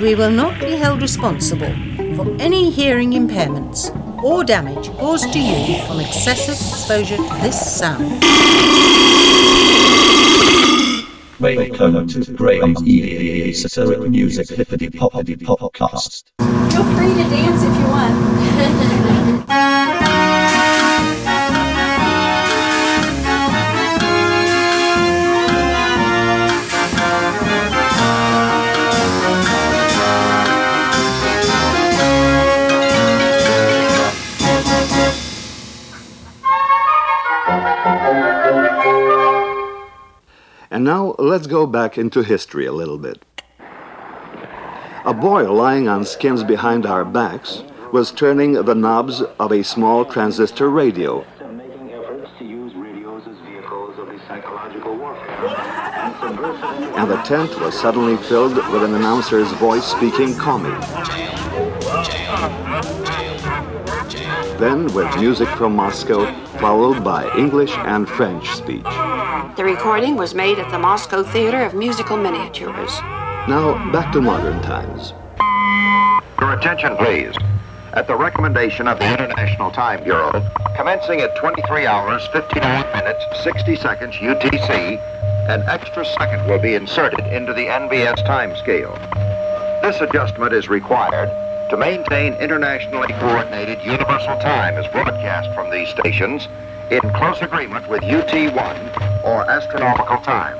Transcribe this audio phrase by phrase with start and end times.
[0.00, 1.74] We will not be held responsible
[2.16, 3.90] for any hearing impairments
[4.22, 8.22] or damage caused to you from excessive exposure to this sound.
[11.40, 16.24] Welcome to Graham's Esoteric Music Hippity Poppity Podcast.
[16.72, 19.02] Feel free to dance if you want.
[40.76, 43.24] And now let's go back into history a little bit.
[45.06, 47.62] A boy lying on skins behind our backs
[47.94, 51.24] was turning the knobs of a small transistor radio.
[56.94, 60.68] and the tent was suddenly filled with an announcer's voice speaking Commie.
[64.58, 69.05] Then with music from Moscow, followed by English and French speech.
[69.56, 72.90] The recording was made at the Moscow Theater of Musical Miniatures.
[73.48, 75.14] Now back to modern times.
[76.42, 77.34] Your attention, please.
[77.94, 80.46] At the recommendation of the International Time Bureau,
[80.76, 85.00] commencing at 23 hours, 59 minutes, 60 seconds UTC,
[85.48, 88.94] an extra second will be inserted into the NBS time scale.
[89.80, 91.30] This adjustment is required
[91.70, 96.46] to maintain internationally coordinated universal time as broadcast from these stations
[96.90, 100.56] in close agreement with UT1 or astronomical time.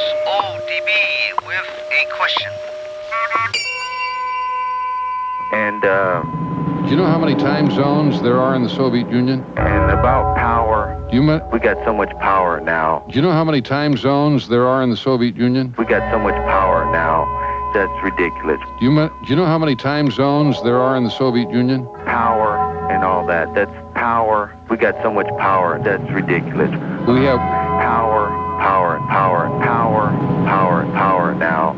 [0.00, 2.50] WA6ODB with a question.
[5.52, 6.22] And uh,
[6.84, 9.44] Do you know how many time zones there are in the Soviet Union?
[9.56, 13.04] and about power, Do you, ma- we got so much power now.
[13.08, 15.74] do you know how many time zones there are in the Soviet Union?
[15.76, 17.24] We got so much power now.
[17.72, 18.60] That's ridiculous.
[18.80, 21.86] Do you, do you know how many time zones there are in the Soviet Union?
[22.04, 22.58] Power
[22.90, 23.54] and all that.
[23.54, 24.56] That's power.
[24.68, 25.80] We got so much power.
[25.82, 26.70] That's ridiculous.
[27.06, 27.38] We have
[27.80, 28.28] Power,
[28.60, 30.08] power, power, power,
[30.44, 31.72] power, power now.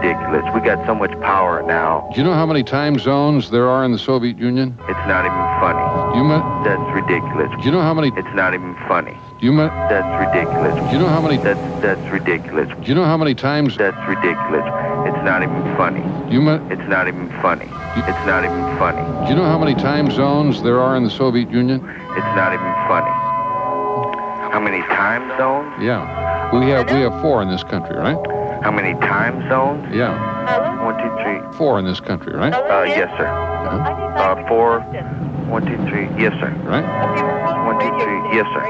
[0.00, 0.44] Ridiculous.
[0.54, 2.08] We got so much power now.
[2.14, 4.78] Do you know how many time zones there are in the Soviet Union?
[4.88, 5.84] It's not even funny.
[6.12, 7.50] Do you, ma- That's ridiculous.
[7.60, 8.10] do you know how many?
[8.10, 9.14] Do It's not even funny.
[9.40, 10.72] you, ma- That's ridiculous.
[10.88, 11.36] do you know how many?
[11.36, 12.68] That's that's ridiculous.
[12.80, 13.76] Do you know how many times?
[13.76, 14.64] That's ridiculous.
[15.04, 16.00] It's not even funny.
[16.28, 17.68] Do you, ma- It's not even funny.
[18.00, 19.04] It's not even funny.
[19.26, 21.76] do you know how many time zones there are in the Soviet Union?
[22.16, 23.12] It's not even funny.
[24.48, 25.68] How many time zones?
[25.84, 26.00] Yeah,
[26.56, 28.16] we have we have four in this country, right?
[28.62, 29.86] How many time zones?
[29.94, 30.12] Yeah,
[30.84, 31.40] One, two, three.
[31.58, 32.52] four in this country, right?
[32.52, 33.26] Uh, yes, sir.
[33.26, 33.78] Uh-huh.
[33.78, 34.80] Uh, four.
[35.48, 36.04] One, two, three.
[36.20, 36.50] Yes, sir.
[36.64, 36.84] Right?
[37.66, 38.36] One, two, three.
[38.36, 38.62] Yes, sir.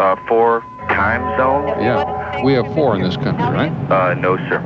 [0.00, 1.68] Uh, four time zones?
[1.82, 3.70] Yeah, we have four in this country, right?
[3.90, 4.58] Uh, no, sir.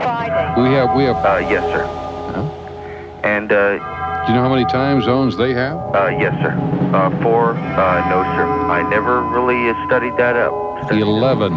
[0.57, 1.17] We have we have.
[1.17, 1.83] Uh, yes, sir.
[1.85, 3.21] Uh-huh.
[3.25, 3.79] And uh,
[4.27, 5.77] Do you know how many time zones they have?
[5.95, 6.53] uh, yes, sir.
[6.95, 7.51] Uh, four.
[7.57, 8.47] Uh, no, sir.
[8.71, 10.53] I never really uh, studied that up.
[10.93, 11.53] Eleven.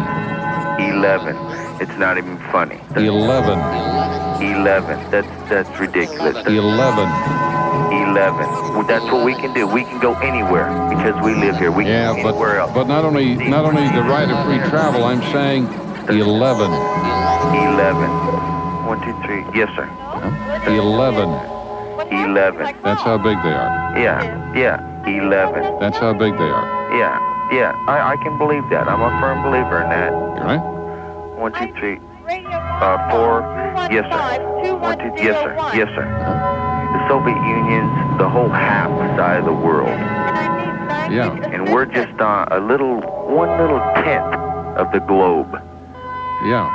[0.80, 1.36] Eleven.
[1.80, 2.80] It's not even funny.
[2.96, 3.58] Eleven.
[4.42, 4.98] Eleven.
[5.10, 6.36] That's that's ridiculous.
[6.46, 7.08] Eleven.
[7.92, 8.46] Eleven.
[8.74, 9.66] Well, that's what we can do.
[9.66, 11.70] We can go anywhere because we live here.
[11.70, 12.72] We Yeah, can go but anywhere else.
[12.74, 15.04] but not only not only the right of free travel.
[15.04, 15.64] I'm saying
[16.10, 16.70] eleven.
[17.54, 18.10] Eleven.
[18.86, 19.44] One, two, three.
[19.54, 19.86] Yes, sir.
[20.66, 21.28] Eleven.
[22.10, 22.74] Eleven.
[22.82, 23.98] That's how big they are.
[23.98, 25.06] Yeah, yeah.
[25.06, 25.78] Eleven.
[25.80, 26.66] That's how big they are.
[26.96, 27.18] Yeah,
[27.52, 27.72] yeah.
[27.86, 28.88] I, I can believe that.
[28.88, 30.10] I'm a firm believer in that.
[30.12, 30.77] You right?
[31.38, 31.98] One, two, three.
[32.28, 33.40] Uh, four.
[33.90, 34.74] Yes, sir.
[34.76, 35.22] One, two.
[35.22, 35.54] Yes, sir.
[35.74, 36.04] Yes, sir.
[36.04, 39.88] The Soviet Union's the whole half side of the world,
[41.10, 41.32] Yeah.
[41.52, 44.34] and we're just uh, a little, one little tenth
[44.76, 45.52] of the globe.
[46.44, 46.66] Yeah.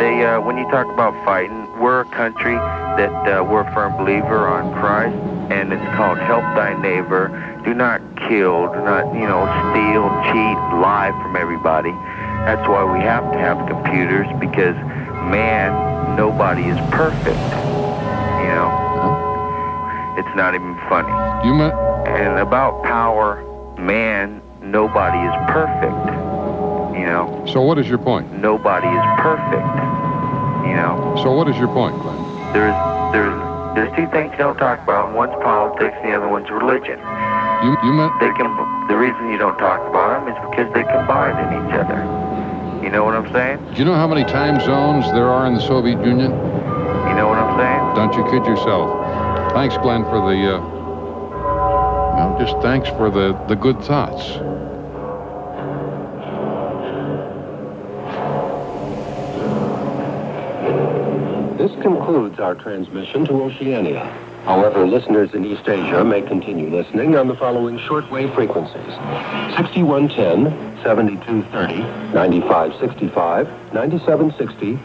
[0.00, 3.96] They, uh, when you talk about fighting, we're a country that uh, we're a firm
[3.96, 5.14] believer on Christ,
[5.52, 7.28] and it's called help thy neighbor.
[7.64, 8.72] Do not kill.
[8.72, 11.92] Do not, you know, steal, cheat, lie from everybody.
[12.46, 14.74] That's why we have to have computers because,
[15.30, 15.70] man,
[16.16, 17.38] nobody is perfect.
[18.42, 18.70] You know,
[20.18, 21.12] it's not even funny.
[21.46, 21.70] You ma-
[22.06, 23.40] And about power,
[23.78, 25.94] man, nobody is perfect.
[26.98, 28.30] You know, So what is your point?
[28.32, 29.70] nobody is perfect.
[30.66, 31.14] You know.
[31.22, 32.18] So what is your point, Glenn?
[32.52, 32.74] There's
[33.14, 33.34] there's
[33.74, 35.14] there's two things you don't talk about.
[35.14, 36.98] One's politics, and the other one's religion.
[37.64, 38.50] You you ma- They can.
[38.88, 42.02] The reason you don't talk about them is because they combine in each other.
[42.82, 43.72] You know what I'm saying?
[43.72, 46.30] Do you know how many time zones there are in the Soviet Union?
[46.32, 47.94] You know what I'm saying?
[47.94, 49.52] Don't you kid yourself.
[49.52, 50.56] Thanks, Glenn, for the.
[50.56, 54.26] Uh, just thanks for the, the good thoughts.
[61.58, 64.04] This concludes our transmission to Oceania.
[64.44, 68.74] However, listeners in East Asia may continue listening on the following shortwave frequencies
[69.54, 70.71] 6110.
[70.82, 71.78] 7230,
[72.12, 74.78] 9565, 9760,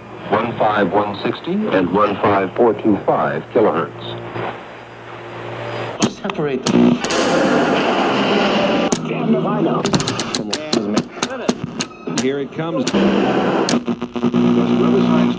[1.75, 4.03] and 15425 kilohertz.
[6.11, 6.89] Separate them.
[9.07, 9.81] Damn if I know.
[12.21, 12.85] Here it comes.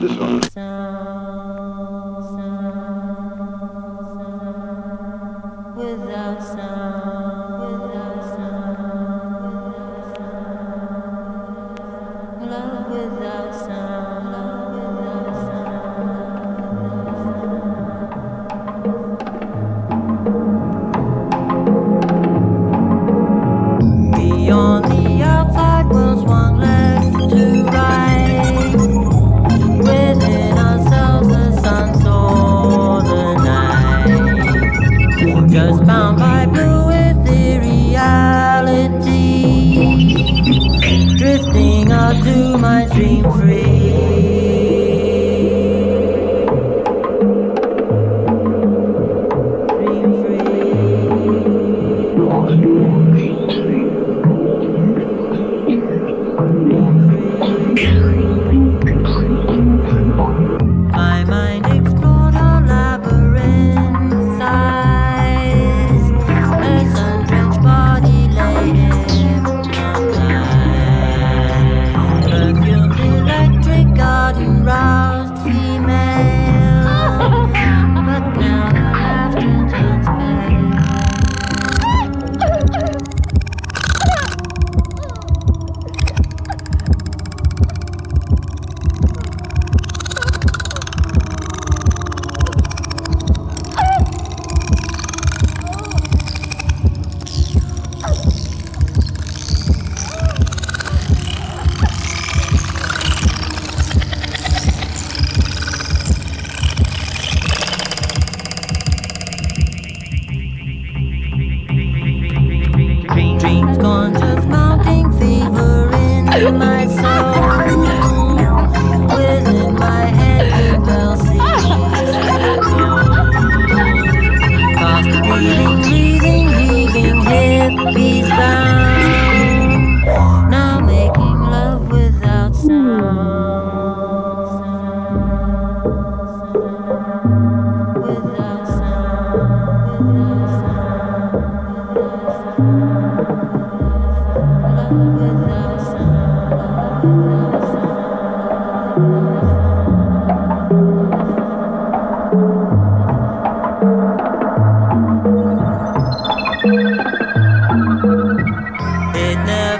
[0.00, 0.40] This one.
[5.76, 7.07] Without sound.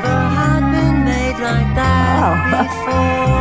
[0.02, 2.62] never had been made like that wow.
[3.24, 3.37] before.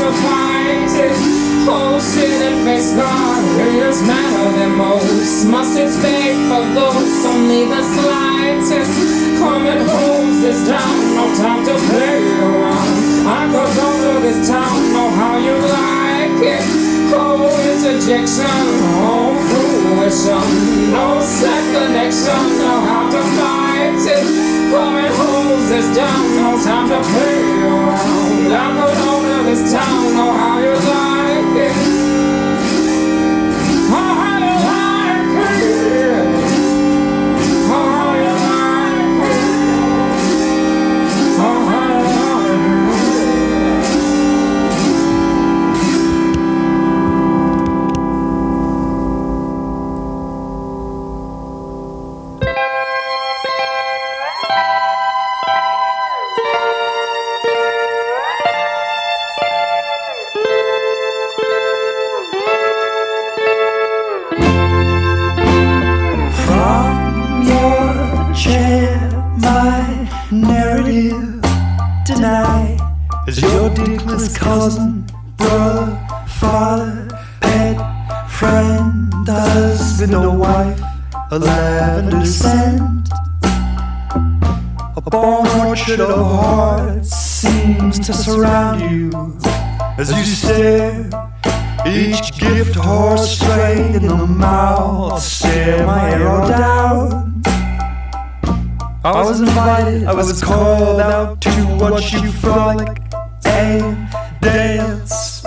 [0.00, 1.16] Fight it.
[1.68, 5.46] Oh shit, and face God is matter than most.
[5.46, 9.38] Must expect for those only the slightest.
[9.38, 13.26] Coming home this town, no time to play around.
[13.26, 16.64] I go down to this town, know how you like it.
[17.14, 18.64] Oh, interjection,
[19.02, 20.42] oh, fruition.
[20.90, 24.24] No set connection, know how to fight it.
[24.72, 28.52] Coming home this town, no time to play around.
[28.52, 29.21] I go down to
[29.54, 31.11] this town, know how
[74.62, 75.04] cousin,
[75.36, 75.98] brother,
[76.38, 77.08] father,
[77.40, 77.76] pet,
[78.30, 80.80] friend, husband or wife,
[81.32, 83.08] a lavender scent.
[84.96, 89.10] A born orchard of hearts seems to surround you
[89.98, 91.10] as you stare.
[91.84, 97.42] Each gift horse straight in the mouth, stare my arrow down.
[99.02, 103.02] I was invited, I was called out to watch you frolic
[103.44, 105.42] and dance.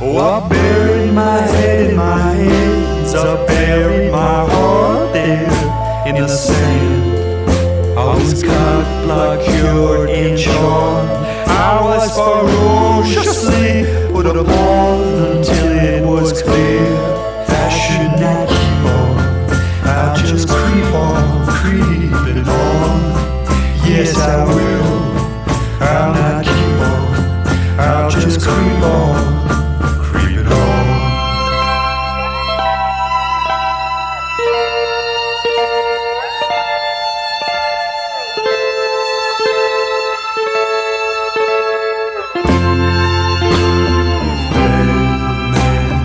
[0.00, 6.28] Oh, I buried my head in my hands, I buried my heart there in the
[6.28, 7.98] sand.
[7.98, 11.10] I was cut, blood cured, and charmed.
[11.48, 15.00] I was ferociously put upon
[15.32, 16.86] until it was clear
[17.48, 19.14] I should not keep on.
[19.88, 22.96] I'll just creep on, creeping on.
[23.88, 25.82] Yes, I will.
[25.82, 26.35] I'll not.
[28.38, 29.48] Just creep on,
[30.02, 31.06] creeping on.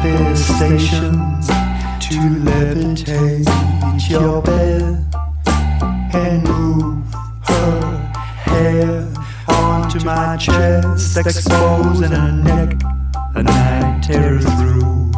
[0.03, 1.11] manifestation
[1.99, 2.15] to
[2.45, 5.11] levitate your bed
[9.93, 12.82] onto my chest, exposing her neck,
[13.36, 15.12] a night terror through.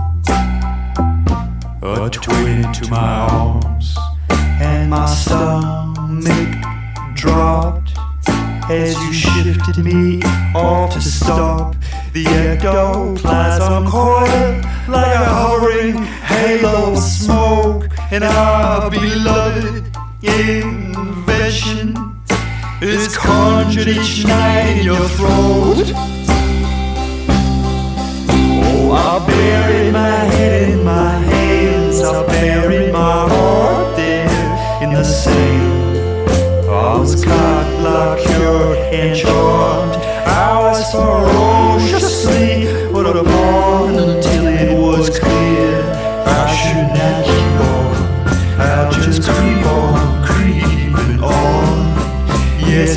[1.83, 3.95] A twin to my arms,
[4.29, 6.57] and my stomach
[7.13, 7.93] dropped
[8.69, 10.23] as you shifted me
[10.55, 11.75] off to stop
[12.13, 19.85] the ectoplasm coil like a hovering halo of smoke in our beloved
[20.23, 21.92] invention
[22.89, 25.93] is conjured each night in your throat.
[28.29, 35.03] Oh, I buried my head in my hands, I buried my heart there in the
[35.03, 36.29] sand.
[36.69, 39.95] I was caught, locked, cured, and charmed.
[40.27, 44.52] I was ferociously put upon until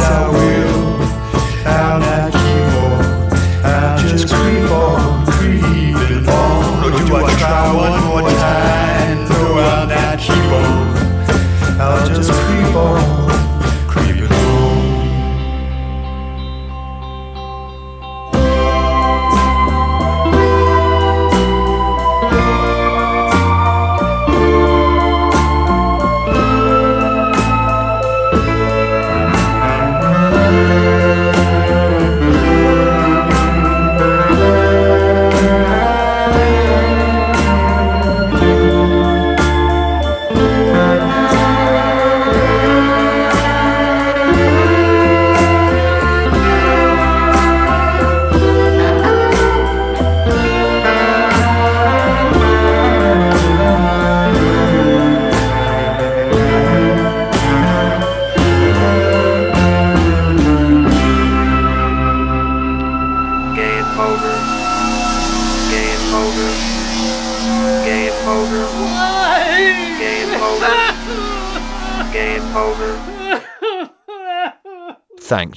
[0.06, 0.55] Yes, I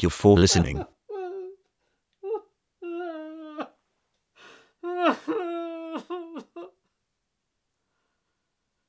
[0.04, 0.86] you for listening.